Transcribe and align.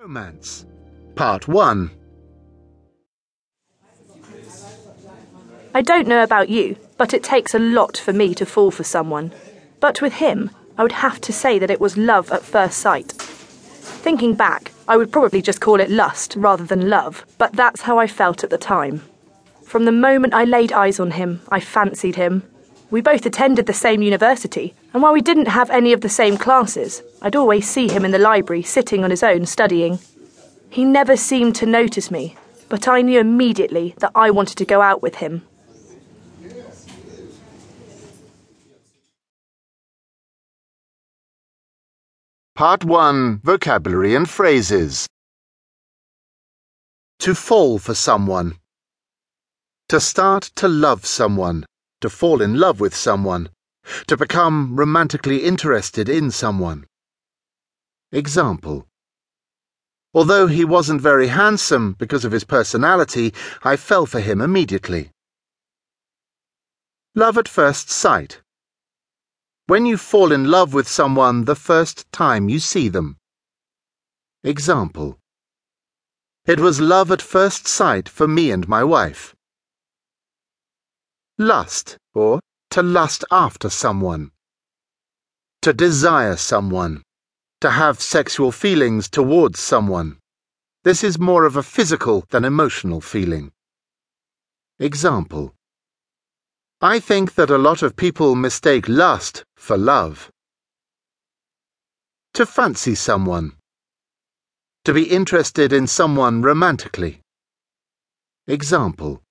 Romance 0.00 0.64
Part 1.16 1.48
1 1.48 1.90
I 5.74 5.82
don't 5.82 6.06
know 6.06 6.22
about 6.22 6.48
you, 6.48 6.76
but 6.96 7.12
it 7.12 7.24
takes 7.24 7.52
a 7.52 7.58
lot 7.58 7.96
for 7.96 8.12
me 8.12 8.32
to 8.36 8.46
fall 8.46 8.70
for 8.70 8.84
someone. 8.84 9.32
But 9.80 10.00
with 10.00 10.12
him, 10.12 10.52
I 10.76 10.84
would 10.84 10.92
have 10.92 11.20
to 11.22 11.32
say 11.32 11.58
that 11.58 11.70
it 11.70 11.80
was 11.80 11.96
love 11.96 12.30
at 12.30 12.44
first 12.44 12.78
sight. 12.78 13.10
Thinking 13.10 14.34
back, 14.34 14.70
I 14.86 14.96
would 14.96 15.10
probably 15.10 15.42
just 15.42 15.60
call 15.60 15.80
it 15.80 15.90
lust 15.90 16.36
rather 16.36 16.64
than 16.64 16.88
love, 16.88 17.26
but 17.36 17.54
that's 17.54 17.80
how 17.80 17.98
I 17.98 18.06
felt 18.06 18.44
at 18.44 18.50
the 18.50 18.58
time. 18.58 19.02
From 19.64 19.84
the 19.84 19.90
moment 19.90 20.32
I 20.32 20.44
laid 20.44 20.70
eyes 20.70 21.00
on 21.00 21.10
him, 21.10 21.40
I 21.48 21.58
fancied 21.58 22.14
him. 22.14 22.44
We 22.90 23.02
both 23.02 23.26
attended 23.26 23.66
the 23.66 23.74
same 23.74 24.00
university, 24.00 24.74
and 24.94 25.02
while 25.02 25.12
we 25.12 25.20
didn't 25.20 25.48
have 25.48 25.68
any 25.68 25.92
of 25.92 26.00
the 26.00 26.08
same 26.08 26.38
classes, 26.38 27.02
I'd 27.20 27.36
always 27.36 27.68
see 27.68 27.86
him 27.88 28.02
in 28.02 28.12
the 28.12 28.18
library 28.18 28.62
sitting 28.62 29.04
on 29.04 29.10
his 29.10 29.22
own 29.22 29.44
studying. 29.44 29.98
He 30.70 30.84
never 30.84 31.14
seemed 31.14 31.54
to 31.56 31.66
notice 31.66 32.10
me, 32.10 32.36
but 32.70 32.88
I 32.88 33.02
knew 33.02 33.20
immediately 33.20 33.94
that 33.98 34.12
I 34.14 34.30
wanted 34.30 34.56
to 34.56 34.64
go 34.64 34.80
out 34.80 35.02
with 35.02 35.16
him. 35.16 35.42
Part 42.54 42.84
1 42.84 43.40
Vocabulary 43.44 44.14
and 44.14 44.28
Phrases 44.28 45.06
To 47.20 47.34
fall 47.34 47.78
for 47.78 47.94
someone. 47.94 48.56
To 49.90 50.00
start 50.00 50.50
to 50.56 50.68
love 50.68 51.04
someone. 51.06 51.66
To 52.00 52.10
fall 52.10 52.40
in 52.40 52.58
love 52.58 52.80
with 52.80 52.94
someone. 52.94 53.50
To 54.06 54.16
become 54.16 54.76
romantically 54.76 55.44
interested 55.44 56.08
in 56.08 56.30
someone. 56.30 56.86
Example 58.12 58.86
Although 60.14 60.46
he 60.46 60.64
wasn't 60.64 61.00
very 61.00 61.28
handsome 61.28 61.92
because 61.98 62.24
of 62.24 62.32
his 62.32 62.44
personality, 62.44 63.34
I 63.62 63.76
fell 63.76 64.06
for 64.06 64.20
him 64.20 64.40
immediately. 64.40 65.10
Love 67.14 67.36
at 67.36 67.48
first 67.48 67.90
sight. 67.90 68.40
When 69.66 69.84
you 69.84 69.98
fall 69.98 70.32
in 70.32 70.50
love 70.50 70.72
with 70.72 70.88
someone 70.88 71.44
the 71.44 71.54
first 71.54 72.10
time 72.10 72.48
you 72.48 72.58
see 72.58 72.88
them. 72.88 73.18
Example 74.42 75.18
It 76.46 76.60
was 76.60 76.80
love 76.80 77.10
at 77.12 77.20
first 77.20 77.68
sight 77.68 78.08
for 78.08 78.26
me 78.26 78.50
and 78.50 78.66
my 78.66 78.82
wife. 78.82 79.34
Lust, 81.40 81.96
or 82.14 82.40
to 82.70 82.82
lust 82.82 83.24
after 83.30 83.70
someone. 83.70 84.32
To 85.62 85.72
desire 85.72 86.36
someone. 86.36 87.04
To 87.60 87.70
have 87.70 88.00
sexual 88.00 88.50
feelings 88.50 89.08
towards 89.08 89.60
someone. 89.60 90.18
This 90.82 91.04
is 91.04 91.16
more 91.18 91.44
of 91.44 91.54
a 91.56 91.62
physical 91.62 92.24
than 92.30 92.44
emotional 92.44 93.00
feeling. 93.00 93.52
Example 94.80 95.54
I 96.80 96.98
think 96.98 97.34
that 97.36 97.50
a 97.50 97.58
lot 97.58 97.82
of 97.82 97.94
people 97.94 98.34
mistake 98.34 98.88
lust 98.88 99.44
for 99.56 99.76
love. 99.76 100.30
To 102.34 102.46
fancy 102.46 102.96
someone. 102.96 103.52
To 104.84 104.92
be 104.92 105.04
interested 105.04 105.72
in 105.72 105.86
someone 105.86 106.42
romantically. 106.42 107.20
Example 108.48 109.22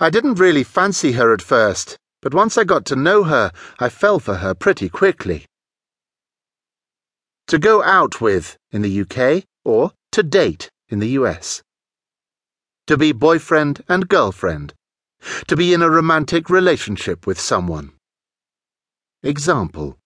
I 0.00 0.10
didn't 0.10 0.38
really 0.38 0.62
fancy 0.62 1.12
her 1.12 1.32
at 1.32 1.42
first, 1.42 1.98
but 2.22 2.32
once 2.32 2.56
I 2.56 2.62
got 2.62 2.84
to 2.86 2.96
know 2.96 3.24
her, 3.24 3.50
I 3.80 3.88
fell 3.88 4.20
for 4.20 4.36
her 4.36 4.54
pretty 4.54 4.88
quickly. 4.88 5.44
To 7.48 7.58
go 7.58 7.82
out 7.82 8.20
with 8.20 8.56
in 8.70 8.82
the 8.82 9.00
UK 9.00 9.44
or 9.64 9.92
to 10.12 10.22
date 10.22 10.70
in 10.88 11.00
the 11.00 11.08
US. 11.20 11.62
To 12.86 12.96
be 12.96 13.10
boyfriend 13.10 13.82
and 13.88 14.08
girlfriend. 14.08 14.72
To 15.48 15.56
be 15.56 15.74
in 15.74 15.82
a 15.82 15.90
romantic 15.90 16.48
relationship 16.48 17.26
with 17.26 17.40
someone. 17.40 17.92
Example 19.24 19.98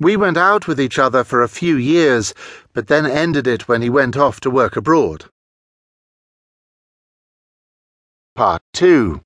We 0.00 0.16
went 0.16 0.38
out 0.38 0.66
with 0.66 0.80
each 0.80 0.98
other 0.98 1.24
for 1.24 1.42
a 1.42 1.48
few 1.60 1.76
years, 1.76 2.32
but 2.72 2.86
then 2.86 3.04
ended 3.04 3.46
it 3.46 3.68
when 3.68 3.82
he 3.82 3.90
went 3.90 4.16
off 4.16 4.40
to 4.40 4.50
work 4.50 4.76
abroad. 4.76 5.26
Part 8.34 8.62
2 8.72 9.20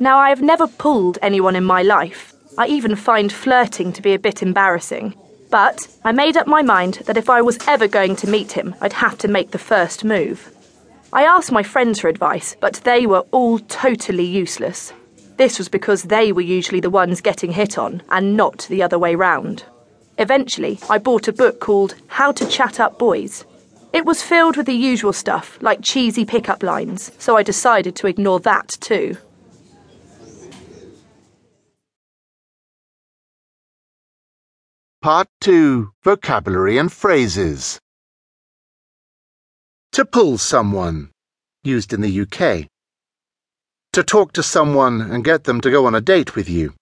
Now, 0.00 0.16
I 0.18 0.30
have 0.30 0.40
never 0.40 0.66
pulled 0.66 1.18
anyone 1.20 1.54
in 1.54 1.64
my 1.64 1.82
life. 1.82 2.32
I 2.56 2.66
even 2.68 2.96
find 2.96 3.30
flirting 3.30 3.92
to 3.92 4.00
be 4.00 4.14
a 4.14 4.18
bit 4.18 4.42
embarrassing. 4.42 5.14
But 5.50 5.86
I 6.02 6.12
made 6.12 6.38
up 6.38 6.46
my 6.46 6.62
mind 6.62 7.02
that 7.04 7.18
if 7.18 7.28
I 7.28 7.42
was 7.42 7.58
ever 7.68 7.86
going 7.86 8.16
to 8.16 8.30
meet 8.30 8.52
him, 8.52 8.74
I'd 8.80 8.94
have 8.94 9.18
to 9.18 9.28
make 9.28 9.50
the 9.50 9.58
first 9.58 10.02
move. 10.02 10.50
I 11.12 11.24
asked 11.24 11.52
my 11.52 11.62
friends 11.62 12.00
for 12.00 12.08
advice, 12.08 12.56
but 12.58 12.80
they 12.84 13.06
were 13.06 13.26
all 13.32 13.58
totally 13.58 14.24
useless. 14.24 14.94
This 15.36 15.58
was 15.58 15.68
because 15.68 16.04
they 16.04 16.32
were 16.32 16.40
usually 16.40 16.80
the 16.80 16.88
ones 16.88 17.20
getting 17.20 17.52
hit 17.52 17.76
on, 17.76 18.02
and 18.08 18.34
not 18.34 18.66
the 18.70 18.82
other 18.82 18.98
way 18.98 19.14
round. 19.14 19.64
Eventually, 20.16 20.78
I 20.88 20.96
bought 20.96 21.28
a 21.28 21.34
book 21.34 21.60
called 21.60 21.96
How 22.06 22.32
to 22.32 22.46
Chat 22.46 22.80
Up 22.80 22.98
Boys. 22.98 23.44
It 23.92 24.04
was 24.04 24.22
filled 24.22 24.56
with 24.56 24.66
the 24.66 24.74
usual 24.74 25.12
stuff, 25.12 25.58
like 25.60 25.80
cheesy 25.82 26.24
pickup 26.24 26.62
lines, 26.62 27.12
so 27.18 27.36
I 27.36 27.42
decided 27.42 27.96
to 27.96 28.06
ignore 28.06 28.40
that 28.40 28.68
too. 28.68 29.16
Part 35.02 35.28
2 35.40 35.92
Vocabulary 36.02 36.78
and 36.78 36.92
Phrases 36.92 37.78
To 39.92 40.04
pull 40.04 40.36
someone, 40.36 41.10
used 41.62 41.92
in 41.92 42.00
the 42.00 42.20
UK. 42.22 42.66
To 43.92 44.02
talk 44.02 44.32
to 44.32 44.42
someone 44.42 45.00
and 45.00 45.24
get 45.24 45.44
them 45.44 45.60
to 45.60 45.70
go 45.70 45.86
on 45.86 45.94
a 45.94 46.00
date 46.00 46.34
with 46.34 46.50
you. 46.50 46.74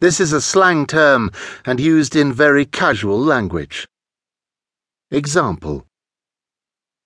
This 0.00 0.20
is 0.20 0.32
a 0.32 0.40
slang 0.40 0.86
term 0.86 1.30
and 1.64 1.80
used 1.80 2.14
in 2.14 2.32
very 2.32 2.66
casual 2.66 3.18
language. 3.18 3.88
Example 5.10 5.87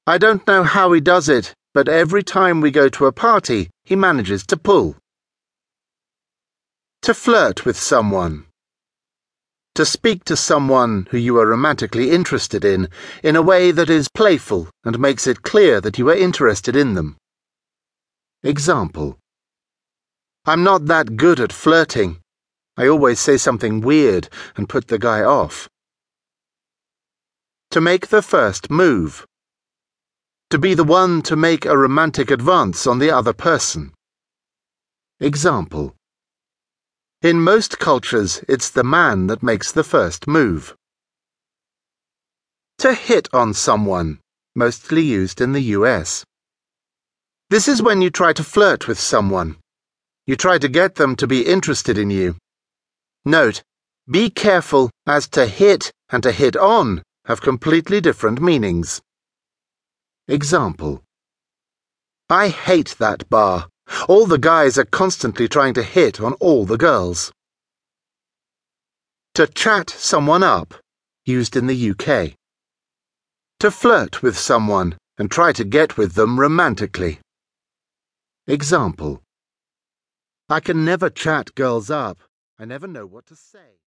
I 0.06 0.18
don't 0.18 0.44
know 0.48 0.64
how 0.64 0.90
he 0.92 1.00
does 1.00 1.28
it, 1.28 1.54
but 1.74 1.88
every 1.88 2.24
time 2.24 2.60
we 2.60 2.72
go 2.72 2.88
to 2.88 3.06
a 3.06 3.12
party, 3.12 3.70
he 3.84 3.94
manages 3.94 4.44
to 4.46 4.56
pull. 4.56 4.96
To 7.02 7.14
flirt 7.14 7.64
with 7.64 7.76
someone. 7.78 8.46
To 9.76 9.86
speak 9.86 10.24
to 10.24 10.36
someone 10.36 11.06
who 11.10 11.18
you 11.18 11.38
are 11.38 11.46
romantically 11.46 12.10
interested 12.10 12.64
in 12.64 12.88
in 13.22 13.36
a 13.36 13.42
way 13.42 13.70
that 13.70 13.88
is 13.88 14.08
playful 14.08 14.68
and 14.84 14.98
makes 14.98 15.28
it 15.28 15.42
clear 15.42 15.80
that 15.80 15.98
you 15.98 16.08
are 16.10 16.16
interested 16.16 16.74
in 16.74 16.94
them. 16.94 17.16
Example 18.42 19.18
I'm 20.44 20.64
not 20.64 20.86
that 20.86 21.16
good 21.16 21.38
at 21.38 21.52
flirting. 21.52 22.18
I 22.76 22.88
always 22.88 23.20
say 23.20 23.36
something 23.36 23.80
weird 23.80 24.28
and 24.56 24.68
put 24.68 24.88
the 24.88 24.98
guy 24.98 25.22
off. 25.22 25.68
To 27.70 27.80
make 27.80 28.08
the 28.08 28.20
first 28.20 28.68
move. 28.68 29.24
To 30.52 30.58
be 30.58 30.74
the 30.74 30.84
one 30.84 31.22
to 31.22 31.34
make 31.34 31.64
a 31.64 31.78
romantic 31.78 32.30
advance 32.30 32.86
on 32.86 32.98
the 32.98 33.10
other 33.10 33.32
person. 33.32 33.94
Example 35.18 35.96
in 37.22 37.40
most 37.40 37.78
cultures, 37.78 38.44
it's 38.48 38.68
the 38.68 38.84
man 38.84 39.28
that 39.28 39.42
makes 39.42 39.72
the 39.72 39.82
first 39.82 40.26
move. 40.26 40.74
To 42.80 42.92
hit 42.92 43.28
on 43.32 43.54
someone, 43.54 44.18
mostly 44.54 45.00
used 45.00 45.40
in 45.40 45.52
the 45.52 45.76
US. 45.78 46.22
This 47.48 47.66
is 47.66 47.80
when 47.80 48.02
you 48.02 48.10
try 48.10 48.34
to 48.34 48.44
flirt 48.44 48.86
with 48.86 49.00
someone. 49.00 49.56
You 50.26 50.36
try 50.36 50.58
to 50.58 50.68
get 50.68 50.96
them 50.96 51.16
to 51.16 51.26
be 51.26 51.46
interested 51.46 51.96
in 51.96 52.10
you. 52.10 52.36
Note, 53.24 53.62
be 54.06 54.28
careful 54.28 54.90
as 55.06 55.28
to 55.28 55.46
hit 55.46 55.92
and 56.10 56.22
to 56.24 56.30
hit 56.30 56.56
on 56.56 57.02
have 57.24 57.40
completely 57.40 58.02
different 58.02 58.42
meanings. 58.42 59.00
Example 60.32 61.02
I 62.30 62.48
hate 62.48 62.96
that 62.98 63.28
bar. 63.28 63.68
All 64.08 64.24
the 64.24 64.38
guys 64.38 64.78
are 64.78 64.86
constantly 64.86 65.46
trying 65.46 65.74
to 65.74 65.82
hit 65.82 66.22
on 66.22 66.32
all 66.40 66.64
the 66.64 66.78
girls. 66.78 67.30
To 69.34 69.46
chat 69.46 69.90
someone 69.90 70.42
up, 70.42 70.72
used 71.26 71.54
in 71.54 71.66
the 71.66 71.90
UK. 71.90 72.32
To 73.60 73.70
flirt 73.70 74.22
with 74.22 74.38
someone 74.38 74.96
and 75.18 75.30
try 75.30 75.52
to 75.52 75.64
get 75.64 75.98
with 75.98 76.14
them 76.14 76.40
romantically. 76.40 77.20
Example 78.46 79.20
I 80.48 80.60
can 80.60 80.82
never 80.82 81.10
chat 81.10 81.54
girls 81.54 81.90
up. 81.90 82.16
I 82.58 82.64
never 82.64 82.86
know 82.86 83.04
what 83.04 83.26
to 83.26 83.36
say. 83.36 83.80